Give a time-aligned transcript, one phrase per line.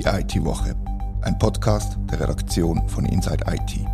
[0.00, 0.74] Die IT-Woche,
[1.20, 3.86] ein Podcast der Redaktion von Inside IT.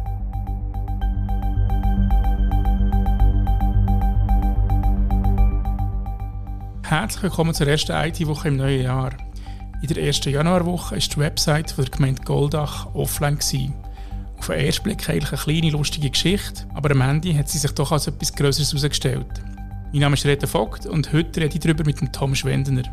[6.84, 9.10] Herzlich willkommen zur ersten IT-Woche im neuen Jahr.
[9.82, 13.38] In der ersten Januarwoche war die Website der Gemeinde Goldach offline.
[13.38, 13.74] Gewesen.
[14.38, 17.72] Auf den ersten Blick eigentlich eine kleine, lustige Geschichte, aber am Ende hat sie sich
[17.72, 19.42] doch als etwas Größeres herausgestellt.
[19.90, 22.84] Mein Name ist Rita Vogt und heute rede ich darüber mit dem Tom Schwendener.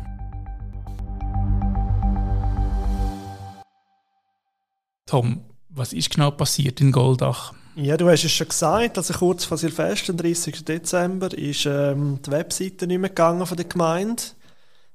[5.14, 7.52] Tom, was ist genau passiert in Goldach?
[7.76, 10.64] Ja, du hast es schon gesagt, also kurz vor Silvester, am 30.
[10.64, 14.24] Dezember, ist ähm, die Webseite nicht mehr gegangen von der Gemeinde.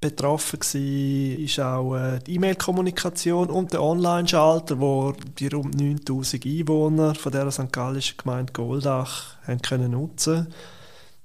[0.02, 7.32] Betroffen war auch äh, die E-Mail-Kommunikation und der Online-Schalter, wo die rund 9000 Einwohner von
[7.32, 7.72] der St.
[7.72, 10.48] Gallischen Gemeinde Goldach haben können nutzen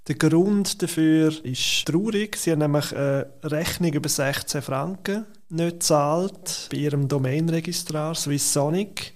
[0.06, 2.36] Der Grund dafür ist traurig.
[2.36, 9.14] Sie haben nämlich eine Rechnung über 16 Franken nicht gezahlt bei ihrem Domainregistrar Swissonic.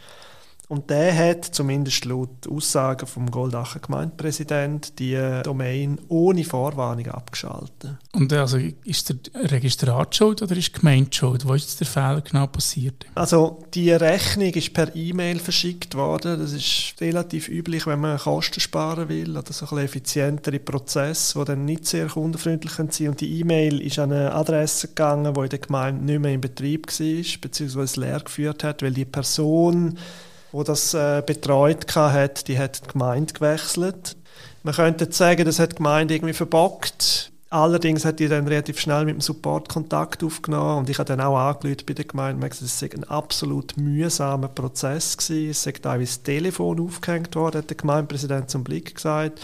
[0.68, 7.96] Und der hat, zumindest laut Aussagen vom Goldacher Gemeindepräsident, die Domain ohne Vorwarnung abgeschaltet.
[8.12, 11.48] Und also ist der Registrat schuld oder ist die Gemeinde schuld?
[11.48, 13.06] Wo ist jetzt der Fehler genau passiert?
[13.14, 16.38] Also die Rechnung ist per E-Mail verschickt worden.
[16.38, 21.44] Das ist relativ üblich, wenn man Kosten sparen will oder so ein effizientere Prozesse, die
[21.46, 23.08] dann nicht sehr kundenfreundlich sind.
[23.08, 26.42] Und die E-Mail ist an eine Adresse gegangen, die in der Gemeinde nicht mehr in
[26.42, 29.96] Betrieb war, beziehungsweise leer geführt hat, weil die Person
[30.52, 34.16] wo das äh, betreut hat, die hat die Gemeinde gewechselt.
[34.62, 37.30] Man könnte sagen, das hat die Gemeinde irgendwie verbockt.
[37.50, 41.22] Allerdings hat die dann relativ schnell mit dem Support Kontakt aufgenommen und ich habe dann
[41.22, 45.50] auch angerufen bei der Gemeinde gesagt, es sei ein absolut mühsamer Prozess gewesen.
[45.50, 49.40] Es sei teilweise das Telefon aufgehängt worden, hat der Gemeindepräsident zum Blick gesagt.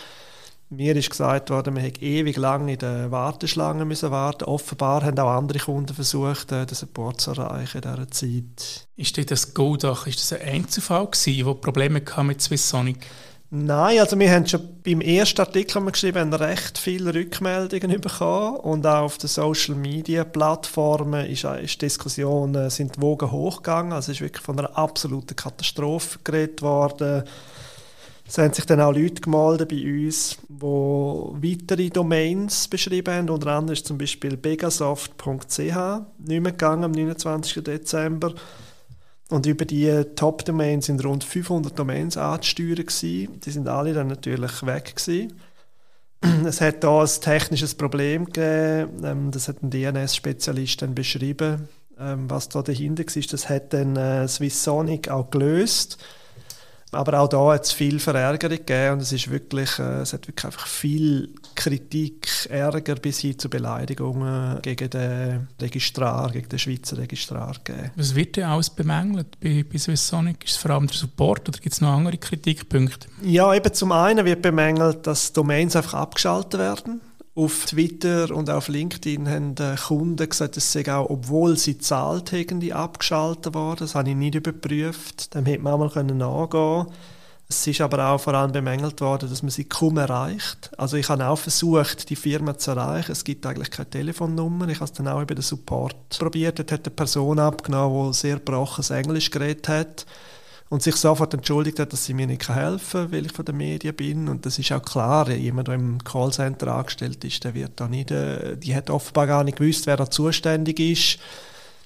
[0.77, 4.44] Mir ist gesagt worden, man hätte ewig lang in der Warteschlange müssen warten.
[4.44, 8.89] Offenbar haben auch andere Kunden versucht, äh, den Support zu erreichen in dieser Zeit.
[8.97, 13.06] Ist das Goldach, ist das ein Einzelfall gewesen, wo Probleme mit Swissonic?
[13.50, 18.00] Nein, also wir haben schon beim ersten Artikel haben wir geschrieben, haben recht viele Rückmeldungen
[18.00, 23.93] bekommen und auch auf den Social Media Plattformen ist, ist Diskussionen sind die Wogen hochgegangen.
[23.93, 27.22] Also es ist wirklich von einer absoluten Katastrophe geredet worden.
[28.27, 33.31] Es haben sich dann auch Leute gemeldet bei uns, die weitere Domains beschrieben haben.
[33.31, 35.77] Unter anderem ist zum Beispiel begasoft.ch nicht
[36.19, 37.62] mehr gegangen am 29.
[37.62, 38.35] Dezember.
[39.29, 42.87] Und über die Top-Domains sind rund 500 Domains anzusteuern.
[42.87, 43.41] Gewesen.
[43.41, 44.97] Die sind alle dann natürlich weg.
[44.97, 45.35] Gewesen.
[46.47, 49.05] Es hat da ein technisches Problem gegeben.
[49.05, 51.69] Ähm, das hat ein DNS-Spezialist dann beschrieben,
[51.99, 53.23] ähm, was da dahinter war.
[53.31, 55.99] Das hat dann äh, Swissonic auch gelöst
[56.94, 60.27] aber auch da hat es viel Verärgerung gegeben und es ist wirklich, äh, es hat
[60.27, 66.99] wirklich einfach viel Kritik, Ärger bis hin zu Beleidigungen gegen den Registrar, gegen den Schweizer
[66.99, 67.91] Registrar gegeben.
[67.97, 70.44] Was wird denn alles bemängelt bei, bei Swissonic?
[70.44, 73.09] Ist es vor allem der Support oder gibt es noch andere Kritikpunkte?
[73.22, 77.00] Ja, eben zum einen wird bemängelt, dass Domains einfach abgeschaltet werden.
[77.37, 79.56] Auf Twitter und auf LinkedIn haben
[79.89, 83.81] Kunden gesagt, es sei auch, obwohl sie zahlt haben, abgeschaltet worden.
[83.81, 85.34] Das habe ich nicht überprüft.
[85.34, 86.87] Dem hätte man auch mal nachgehen
[87.49, 90.71] Es ist aber auch vor allem bemängelt worden, dass man sie kaum erreicht.
[90.78, 93.11] Also ich habe auch versucht, die Firma zu erreichen.
[93.11, 94.69] Es gibt eigentlich keine Telefonnummer.
[94.69, 96.61] Ich habe es dann auch über den Support probiert.
[96.61, 100.06] Dort hat eine Person abgenommen, die sehr broches Englisch geredet hat
[100.69, 103.56] und sich sofort entschuldigt hat, dass sie mir nicht helfen kann, weil ich von den
[103.56, 104.28] Medien bin.
[104.28, 108.10] Und das ist auch klar, jemand, der im Callcenter angestellt ist, der wird da nicht,
[108.10, 111.19] äh, die hat offenbar gar nicht gewusst, wer da zuständig ist.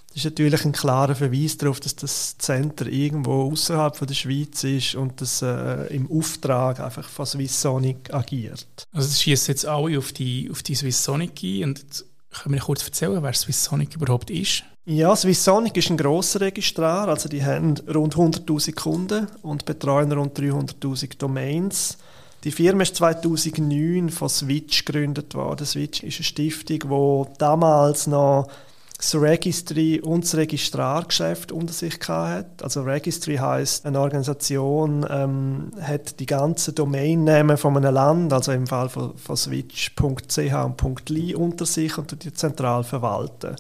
[0.08, 4.94] Das ist natürlich ein klarer Verweis darauf, dass das Center irgendwo außerhalb der Schweiz ist
[4.94, 8.66] und das äh, im Auftrag einfach von Swissonic agiert.
[8.92, 12.04] Also das schießt jetzt alle auf die, auf die Swissonic ein und
[12.42, 14.64] können wir kurz erzählen, wer Swissonic überhaupt ist?
[14.84, 20.38] Ja, Swissonic ist ein grosser Registrar, also die haben rund 100'000 Kunden und betreuen rund
[20.38, 21.98] 300'000 Domains.
[22.44, 25.66] Die Firma ist 2009 von Switch gegründet worden.
[25.66, 28.48] Switch ist eine Stiftung, die damals noch
[28.98, 32.64] das Registry und das Registrargeschäft unter sich hatte.
[32.64, 38.66] Also Registry heißt eine Organisation ähm, hat die ganzen Domainnamen von einem Land, also im
[38.66, 43.54] Fall von, von switch.ch und .li unter sich und die zentral verwalten.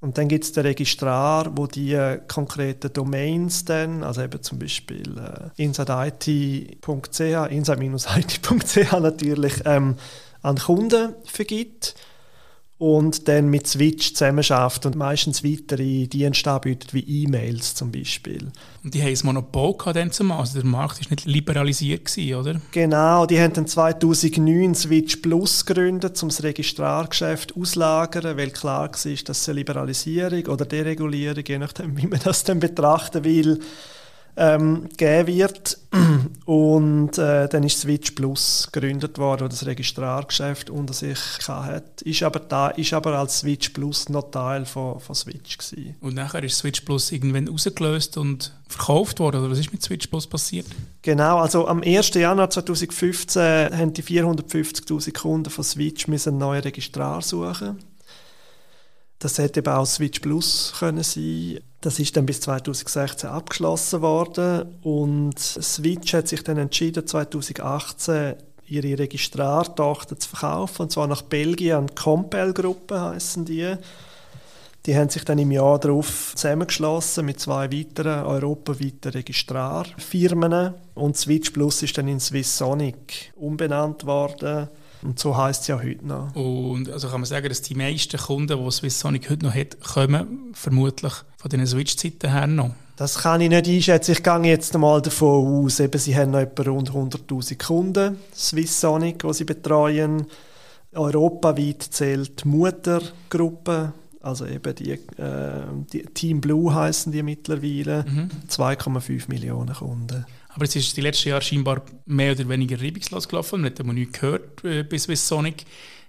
[0.00, 4.60] Und dann gibt es den Registrar, wo die äh, konkreten Domains dann, also eben zum
[4.60, 6.30] Beispiel äh, insideit.ch,
[7.50, 9.96] inside-it.ch natürlich, ähm,
[10.42, 11.96] an Kunden vergibt.
[12.78, 18.52] Und dann mit Switch zusammenarbeitet und meistens weitere Dienste anbietet, wie E-Mails zum Beispiel.
[18.84, 22.60] Und die haben ein Monopol gehabt zumal, also der Markt war nicht liberalisiert, gewesen, oder?
[22.70, 28.88] Genau, die haben dann 2009 Switch Plus gegründet, um das Registrargeschäft auszulagern, weil klar war,
[28.88, 33.58] dass es eine Liberalisierung oder Deregulierung, je nachdem, wie man das dann betrachten will,
[34.36, 35.78] ähm, geben wird.
[36.44, 42.04] Und äh, dann ist Switch Plus gegründet worden, wo das Registrargeschäft unter sich hatte.
[42.04, 45.58] Ist aber, da, ist aber als Switch Plus noch Teil von, von Switch.
[45.58, 45.96] Gewesen.
[46.00, 50.06] Und nachher ist Switch Plus irgendwann rausgelöst und verkauft worden, oder was ist mit Switch
[50.06, 50.66] Plus passiert?
[51.02, 52.14] Genau, also am 1.
[52.14, 57.78] Januar 2015 haben die 450'000 Kunden von Switch müssen einen neuen Registrar suchen
[59.18, 61.60] das hätte eben auch Switch Plus können sein.
[61.80, 68.34] Das ist dann bis 2016 abgeschlossen worden und Switch hat sich dann entschieden 2018
[68.66, 73.74] ihre Registrartochter zu verkaufen und zwar nach Belgien an Compel Gruppe heißen die.
[74.86, 81.50] Die haben sich dann im Jahr darauf zusammengeschlossen mit zwei weiteren europaweiten Registrarfirmen und Switch
[81.50, 84.68] Plus ist dann in Swissonic umbenannt worden
[85.02, 86.34] und so heißt es ja heute noch.
[86.34, 90.52] Und also kann man sagen, dass die meisten Kunden, die Swissonic heute noch hat, kommen
[90.52, 92.70] vermutlich von diesen Switch-Zeiten her noch?
[92.96, 94.10] Das kann ich nicht einschätzen.
[94.10, 99.20] Ich gehe jetzt mal davon aus, eben, sie haben noch etwa rund 100'000 Kunden, Swissonic,
[99.20, 100.26] die sie betreuen.
[100.92, 104.98] Europaweit zählt die Muttergruppe, also eben die, äh,
[105.92, 108.30] die Team Blue heißen die mittlerweile, mhm.
[108.48, 110.26] 2,5 Millionen Kunden.
[110.58, 113.60] Aber es ist die letzten Jahre scheinbar mehr oder weniger reibungslos gelaufen.
[113.60, 115.64] Man hat immer nichts gehört äh, bis Swiss Sonic.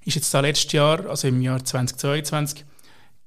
[0.05, 2.65] Ist jetzt da letztes Jahr, also im Jahr 2022,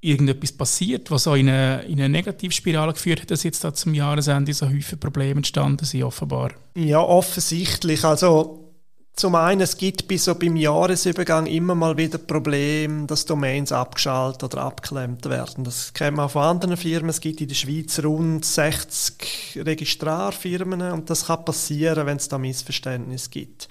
[0.00, 3.94] irgendetwas passiert, was so in eine, in eine Negativspirale geführt hat, dass jetzt da zum
[3.94, 6.54] Jahresende so häufig Probleme entstanden sind, offenbar?
[6.74, 8.04] Ja, offensichtlich.
[8.04, 8.71] Also
[9.14, 14.42] zum einen, es gibt bis so beim Jahresübergang immer mal wieder Probleme, dass Domains abgeschaltet
[14.44, 15.64] oder abgeklemmt werden.
[15.64, 17.10] Das kennen wir auch von anderen Firmen.
[17.10, 22.38] Es gibt in der Schweiz rund 60 Registrarfirmen und das kann passieren, wenn es da
[22.38, 23.68] Missverständnisse gibt.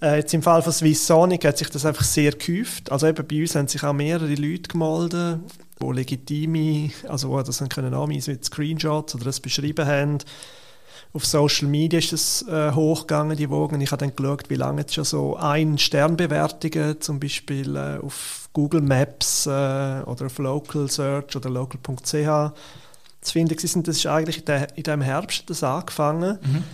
[0.00, 2.92] Äh, jetzt im Fall von Swissonic hat sich das einfach sehr gehäuft.
[2.92, 5.40] Also eben bei uns haben sich auch mehrere Leute gemeldet,
[5.82, 10.18] die legitime, also die das können anweisen, wie Screenshots oder das beschrieben haben
[11.12, 13.80] auf Social Media ist es äh, hochgegangen, die Wogen.
[13.80, 18.48] Ich habe dann geschaut, wie lange jetzt schon so ein Sternbewertungen, zum Beispiel äh, auf
[18.52, 22.12] Google Maps äh, oder auf Local Search oder local.ch
[23.22, 23.88] zu finden sind.
[23.88, 26.38] Das ist eigentlich in, der, in dem Herbst das angefangen.
[26.42, 26.64] Mhm.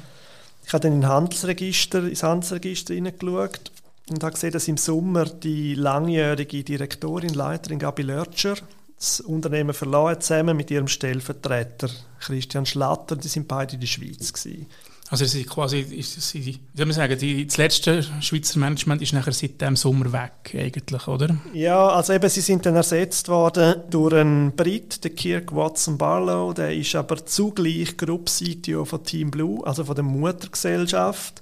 [0.66, 3.72] Ich habe dann in Handelsregister, ins Handelsregister hineingeschaut
[4.10, 8.56] und habe gesehen, dass im Sommer die langjährige Direktorin, Leiterin Gabi Lörtscher
[8.98, 11.90] das Unternehmen verloren, zusammen mit ihrem Stellvertreter
[12.20, 13.16] Christian Schlatter.
[13.16, 14.32] Die sind beide in der Schweiz.
[14.32, 14.66] Gewesen.
[15.08, 19.32] Also sie quasi, sie, wie soll man sagen, die, das letzte Schweizer Management ist nachher
[19.32, 21.36] seit dem Sommer weg eigentlich, oder?
[21.52, 26.52] Ja, also eben, sie sind dann ersetzt worden durch einen Brit, den Kirk Watson Barlow,
[26.52, 31.40] der ist aber zugleich Group CTO von Team Blue, also von der Muttergesellschaft.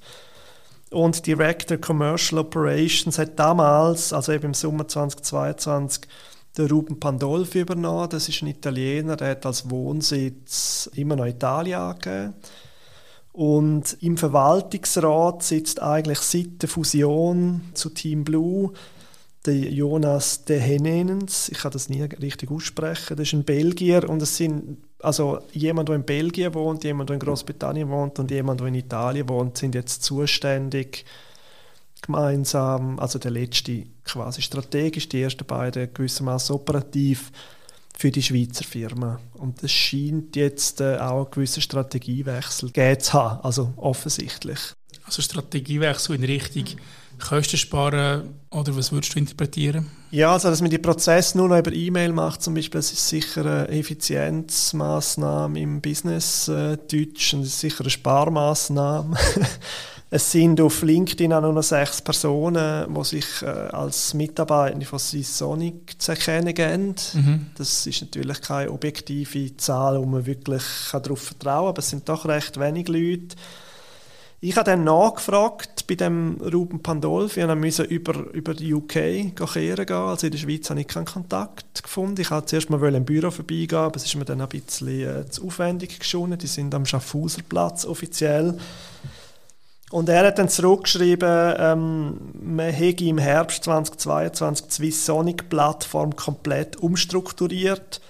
[0.90, 6.06] Und Director Commercial Operations hat damals, also eben im Sommer 2022,
[6.56, 8.08] der Ruben Pandolfi übernommen.
[8.10, 12.34] Das ist ein Italiener, der hat als Wohnsitz immer noch Italien angegeben.
[13.32, 18.72] Und im Verwaltungsrat sitzt eigentlich seit der Fusion zu Team Blue
[19.44, 21.48] der Jonas de Henenens.
[21.48, 23.16] Ich kann das nie richtig aussprechen.
[23.16, 27.14] Das ist ein Belgier und es sind also jemand, der in Belgien wohnt, jemand, der
[27.14, 31.04] in Großbritannien wohnt und jemand, der in Italien wohnt, sind jetzt zuständig
[32.06, 37.30] gemeinsam, also der letzte quasi strategisch, die ersten beiden gewissermaßen operativ
[37.96, 39.20] für die Schweizer Firma.
[39.34, 44.58] Und es scheint jetzt äh, auch einen gewissen Strategiewechsel gegeben zu haben, also offensichtlich.
[45.04, 46.64] Also Strategiewechsel in Richtung
[47.18, 49.90] Kosten sparen oder was würdest du interpretieren?
[50.10, 53.08] Ja, also dass man die Prozesse nur noch über E-Mail macht zum Beispiel, das ist
[53.08, 59.16] sicher eine Effizienzmaßnahme im Business äh, Deutsch und das ist sicher eine Sparmaßnahme.
[60.14, 65.00] Es sind auf LinkedIn auch nur noch sechs Personen, die sich äh, als Mitarbeiter von
[65.00, 66.94] Sonic zu erkennen geben.
[67.14, 67.46] Mhm.
[67.58, 72.08] Das ist natürlich keine objektive Zahl, wo man wirklich darauf vertrauen kann, aber es sind
[72.08, 73.34] doch recht wenige Leute.
[74.38, 78.92] Ich habe dann nachgefragt bei dem Ruben Pandolfi und musste über, über die UK
[79.34, 79.34] kehren
[79.84, 79.96] gehen.
[79.96, 82.20] Also in der Schweiz habe ich keinen Kontakt gefunden.
[82.20, 85.28] Ich wollte zuerst mal im Büro vorbeigehen, aber es ist mir dann ein bisschen äh,
[85.28, 86.38] zu aufwendig geschonen.
[86.38, 88.56] Die sind am Schaffhauserplatz offiziell.
[89.94, 96.16] Und er hat dann zurückgeschrieben, ähm, man hätte im Herbst 2022 die Swiss Sonic Plattform
[96.16, 98.00] komplett umstrukturiert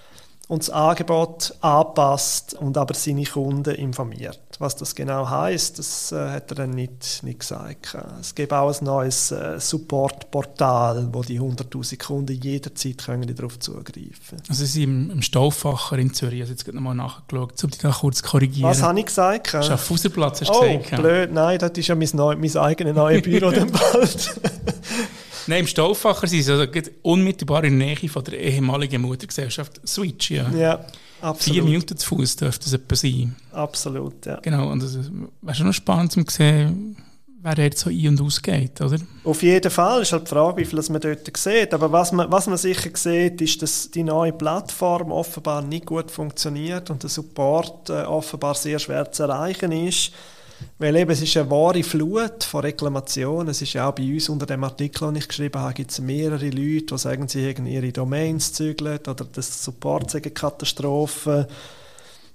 [0.47, 4.39] und das Angebot angepasst und aber seine Kunden informiert.
[4.59, 7.97] Was das genau heißt, das äh, hat er dann nicht, nicht gesagt.
[8.21, 14.13] Es gibt auch ein neues äh, Support-Portal, wo die 100'000 Kunden jederzeit können darauf zugreifen
[14.29, 14.43] können.
[14.47, 17.91] Also Sie sind im, im Stauffacher in Zürich, also jetzt nochmal nachgeschaut, um dich da
[17.91, 18.69] kurz zu korrigieren.
[18.69, 19.49] Was habe ich gesagt?
[19.49, 21.01] Schaffhauserplatz hast du oh, gesagt.
[21.01, 24.41] blöd, nein, das ist ja mein, neu, mein eigenes neues Büro dann bald.
[25.47, 26.65] Nein, im Stauffacher sind sie also
[27.03, 30.31] unmittelbar in der Nähe von der ehemaligen Muttergesellschaft Switch.
[30.31, 30.85] Ja, ja
[31.21, 31.55] absolut.
[31.55, 33.35] Vier Minuten zu Fuß dürfte es etwa sein.
[33.51, 34.39] Absolut, ja.
[34.41, 34.97] Genau, und es
[35.41, 36.97] wäre schon noch spannend zu sehen,
[37.45, 38.97] wer dort so ein- und ausgeht, oder?
[39.23, 41.73] Auf jeden Fall ist halt die Frage, wie viel man dort sieht.
[41.73, 46.09] Aber was man, was man sicher sieht, ist, dass die neue Plattform offenbar nicht gut
[46.09, 50.11] funktioniert und der Support äh, offenbar sehr schwer zu erreichen ist.
[50.77, 53.49] Weil eben, es ist eine wahre Flut von Reklamationen.
[53.49, 55.99] Es ist ja auch bei uns unter dem Artikel, den ich geschrieben habe, gibt es
[55.99, 61.47] mehrere Leute, die sagen, sie haben ihre Domains zügelt oder das Support sei Katastrophe.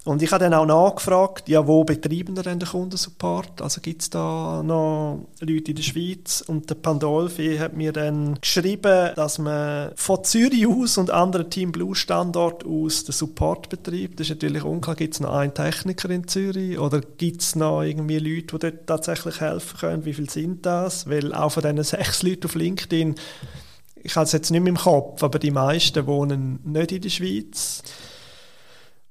[0.04, 3.60] Und ich habe dann auch nachgefragt, ja, wo betreiben wir denn den Kundensupport?
[3.60, 6.42] Also gibt es da noch Leute in der Schweiz?
[6.46, 11.70] Und der Pandolfi hat mir dann geschrieben, dass man von Zürich aus und anderen Team
[11.70, 14.18] Blue Standort aus den Support betreibt.
[14.18, 17.82] Das ist natürlich unklar, gibt es noch einen Techniker in Zürich oder gibt es noch
[17.82, 20.04] irgendwie Leute, die dort tatsächlich helfen können?
[20.06, 21.10] Wie viele sind das?
[21.10, 23.16] Weil auch von diesen sechs Leuten auf LinkedIn,
[24.02, 27.10] ich habe es jetzt nicht mehr im Kopf, aber die meisten wohnen nicht in der
[27.10, 27.82] Schweiz.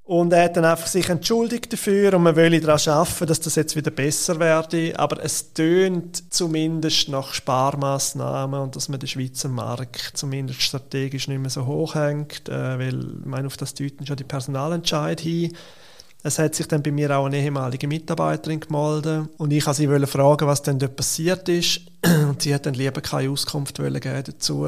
[0.10, 3.54] Und er hat dann einfach sich entschuldigt dafür und man will daran arbeiten, dass das
[3.54, 4.98] jetzt wieder besser werde.
[4.98, 11.40] Aber es tönt zumindest nach Sparmaßnahmen und dass man den Schweizer Markt zumindest strategisch nicht
[11.40, 15.56] mehr so hoch hängt, äh, weil meine, auf das deuten schon die Personalentscheid hin.
[16.24, 20.08] Es hat sich dann bei mir auch eine ehemalige Mitarbeiterin gemeldet und ich wollte sie
[20.08, 21.82] fragen, was denn dort passiert ist.
[22.30, 24.66] Und sie hat dann lieber keine Auskunft geben dazu,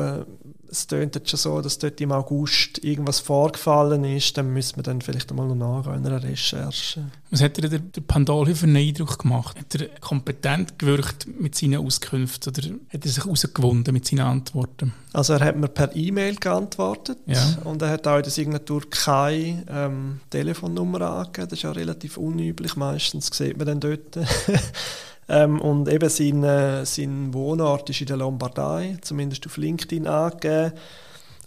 [0.71, 4.83] es tönt jetzt schon so, dass dort im August irgendwas vorgefallen ist, dann müssen wir
[4.83, 7.03] dann vielleicht einmal noch nachgehen in einer Recherche.
[7.29, 9.59] Was hat dir der, der Pandolfi für einen Eindruck gemacht?
[9.59, 14.93] Hat er kompetent gewirkt mit seinen Auskünften oder hat er sich herausgewunden mit seinen Antworten?
[15.11, 17.57] Also er hat mir per E-Mail geantwortet ja.
[17.65, 21.49] und er hat auch in der Signatur keine ähm, Telefonnummer angegeben.
[21.49, 24.17] Das ist ja relativ unüblich, meistens sieht man dann dort.
[25.31, 30.73] Ähm, und eben sein, äh, sein Wohnort ist in der Lombardei, zumindest auf LinkedIn angegeben.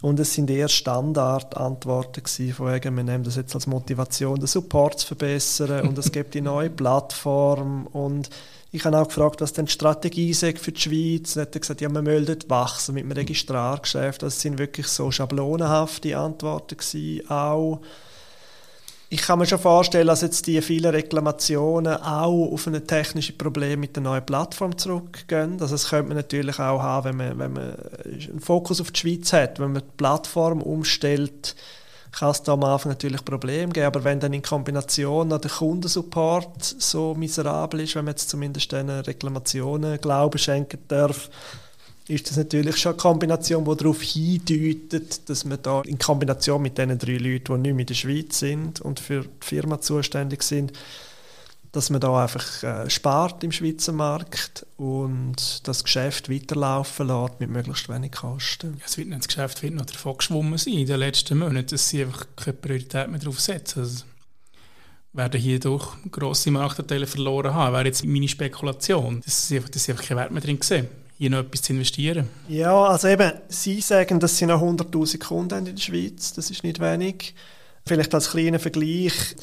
[0.00, 2.23] Und es sind eher Standardantworten
[2.53, 6.35] von wegen, wir nehmen das jetzt als Motivation, den Support zu verbessern und es gibt
[6.35, 8.31] die neue Plattform und
[8.71, 11.37] ich habe auch gefragt, was denn die Strategie ist für die Schweiz.
[11.37, 14.23] Und er hat gesagt, ja, wir melden wachsen mit dem Registrargeschäft.
[14.23, 17.81] Das sind wirklich so schablonenhafte Antworten gewesen, auch.
[19.14, 23.78] Ich kann mir schon vorstellen, dass jetzt die vielen Reklamationen auch auf ein technisches Problem
[23.78, 25.52] mit der neuen Plattform zurückgehen.
[25.61, 28.99] Also das könnte man natürlich auch haben, wenn man, wenn man einen Fokus auf die
[28.99, 29.61] Schweiz hat.
[29.61, 31.54] Wenn man die Plattform umstellt,
[32.11, 33.87] kann es da am Anfang natürlich Probleme geben.
[33.87, 38.73] Aber wenn dann in Kombination noch der Kundensupport so miserabel ist, wenn man jetzt zumindest
[38.73, 41.30] diesen Reklamationen Glauben schenken darf,
[42.07, 46.77] ist das natürlich schon eine Kombination, die darauf hindeutet, dass man da in Kombination mit
[46.77, 50.43] den drei Leuten, die nicht mehr in der Schweiz sind und für die Firma zuständig
[50.43, 50.73] sind,
[51.73, 57.51] dass man da einfach äh, spart im Schweizer Markt und das Geschäft weiterlaufen lässt mit
[57.51, 58.77] möglichst wenig Kosten.
[58.79, 61.69] Ja, es wird nicht das Geschäft wird noch davon geschwommen sein in den letzten Monaten,
[61.69, 63.81] dass sie einfach keine Priorität mehr darauf setzen.
[63.81, 64.05] Also
[65.15, 69.23] werden hier durch grosse Marktanteile verloren haben, wäre jetzt meine Spekulation.
[69.25, 71.73] Dass sie einfach, dass sie einfach keinen Wert mehr drin sehen hier noch etwas zu
[71.73, 72.28] investieren?
[72.49, 76.50] Ja, also eben, Sie sagen, dass Sie noch 100'000 Kunden haben in der Schweiz, das
[76.50, 77.35] ist nicht wenig.
[77.87, 79.37] Vielleicht als kleiner Vergleich,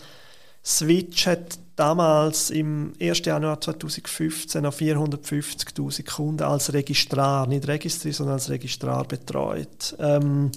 [0.64, 3.26] Switch hat damals im 1.
[3.26, 9.96] Januar 2015 noch 450'000 Kunden als Registrar, nicht Registri, sondern als Registrar betreut.
[10.00, 10.52] Ähm,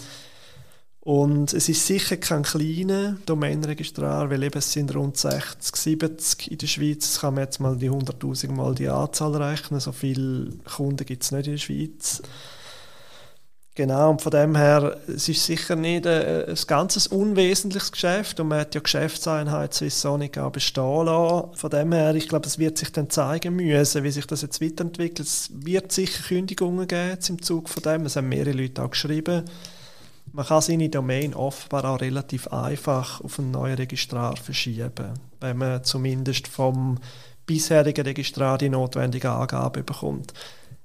[1.04, 6.58] und es ist sicher kein kleiner Domainregistrar, weil eben es sind rund 60, 70 in
[6.58, 7.12] der Schweiz.
[7.12, 9.80] Das kann man jetzt mal die 100'000 mal die Anzahl rechnen.
[9.80, 12.22] So viele Kunden gibt es nicht in der Schweiz.
[13.74, 18.48] Genau, und von dem her, es ist sicher nicht ein, ein ganz unwesentliches Geschäft und
[18.48, 21.54] man hat ja Geschäftseinheit Swissonic auch bestehen lassen.
[21.54, 24.62] Von dem her, ich glaube, es wird sich dann zeigen müssen, wie sich das jetzt
[24.62, 25.28] weiterentwickelt.
[25.28, 28.06] Es wird sicher Kündigungen geben im Zug von dem.
[28.06, 29.44] Es haben mehrere Leute auch geschrieben.
[30.34, 35.84] Man kann seine Domain offenbar auch relativ einfach auf einen neuen Registrar verschieben, wenn man
[35.84, 36.98] zumindest vom
[37.46, 40.34] bisherigen Registrar die notwendige Angabe bekommt.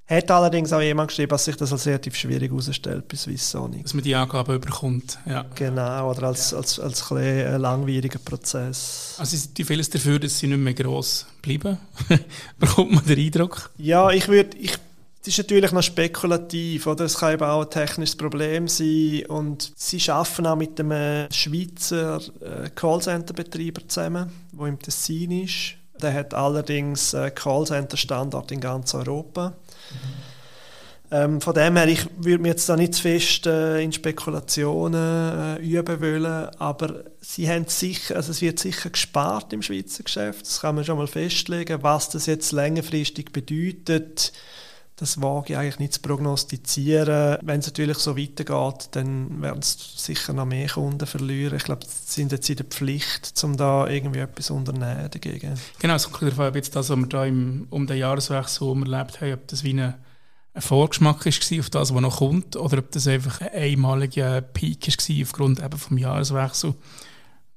[0.06, 3.82] Hat allerdings auch jemand geschrieben, dass sich das als relativ schwierig herausstellt bei Swissonic.
[3.84, 5.44] Dass man die Angabe bekommt, ja.
[5.56, 9.16] Genau, oder als, als, als, als ein langwieriger Prozess.
[9.18, 11.80] Also die vieles dafür, dass sie nicht mehr gross bleiben?
[12.60, 13.72] Bekommt man den Eindruck?
[13.78, 14.56] Ja, ich würde...
[14.60, 14.78] Ich
[15.22, 17.06] es ist natürlich noch spekulativ, oder?
[17.06, 22.22] Es kann eben auch ein technisches Problem sein und sie arbeiten auch mit einem Schweizer
[22.42, 25.76] äh, Callcenter-Betreiber zusammen, der im Tessin ist.
[26.02, 29.50] Der hat allerdings äh, Callcenter-Standard in ganz Europa.
[29.50, 30.30] Mhm.
[31.12, 35.58] Ähm, von dem her, ich würde mich jetzt da nicht zu fest äh, in Spekulationen
[35.58, 40.42] äh, üben wollen, aber sie haben sicher, also es wird sicher gespart im Schweizer Geschäft,
[40.42, 41.82] das kann man schon mal festlegen.
[41.82, 44.34] Was das jetzt längerfristig bedeutet,
[45.00, 47.38] das wage ich eigentlich nicht zu prognostizieren.
[47.42, 51.56] Wenn es natürlich so weitergeht, dann werden es sicher noch mehr Kunden verlieren.
[51.58, 55.54] Ich glaube, sie sind jetzt in der Pflicht, um da irgendwie etwas unternehmen dagegen.
[55.80, 58.68] Genau, es kommt darauf an, ob jetzt das, was wir da im, um den Jahreswechsel
[58.68, 59.96] erlebt haben, ob das wie eine
[60.54, 64.88] ein Vorgeschmack war auf das, was noch kommt, oder ob das einfach ein einmaliger Peak
[64.88, 66.74] war aufgrund eben vom Jahreswechsel,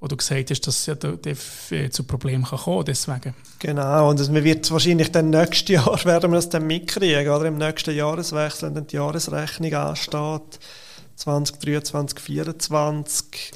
[0.02, 0.97] wo du gesagt hast, dass es ja
[1.90, 3.35] zu Problemen kann kommen deswegen.
[3.61, 7.56] Genau, und man wird wahrscheinlich dann nächstes Jahr werden wir das dann mitkriegen, oder im
[7.56, 10.59] nächsten Jahreswechsel, wenn dann die Jahresrechnung ansteht,
[11.14, 13.52] 2023, 2024,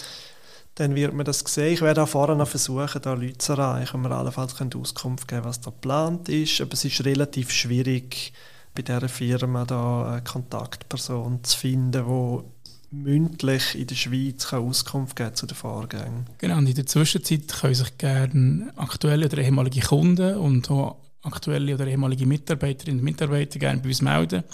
[0.76, 1.72] dann wird man das sehen.
[1.74, 5.60] Ich werde auch vorher noch versuchen, da Leute zu erreichen, mir allenfalls Auskunft geben, was
[5.60, 8.32] da geplant ist, aber es ist relativ schwierig,
[8.72, 12.55] bei dieser Firma da eine Kontaktperson zu finden, die
[13.02, 16.26] mündlich in der Schweiz kann Auskunft geben zu den Vorgängen.
[16.38, 21.74] Genau, und in der Zwischenzeit können sich gerne aktuelle oder ehemalige Kunden und auch aktuelle
[21.74, 24.44] oder ehemalige Mitarbeiterinnen und Mitarbeiter gerne bei uns melden,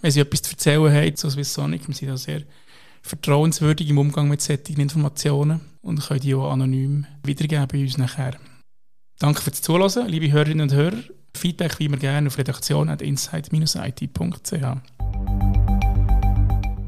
[0.00, 1.86] wenn sie etwas zu erzählen haben zu Swissonic.
[1.88, 2.42] Wir sind da sehr
[3.02, 8.36] vertrauenswürdig im Umgang mit solchen Informationen und können die auch anonym wiedergeben bei uns nachher.
[9.18, 10.98] Danke fürs Zuhören, liebe Hörerinnen und Hörer.
[11.36, 14.99] Feedback wie immer gerne auf redaktion.insight-it.ch.